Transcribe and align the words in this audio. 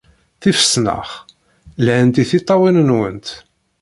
Tifesnax 0.41 1.09
lhant 1.83 2.15
i 2.21 2.23
tiṭṭawin-nwent. 2.29 3.27